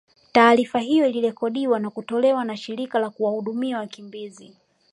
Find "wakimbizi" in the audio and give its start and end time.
3.77-4.55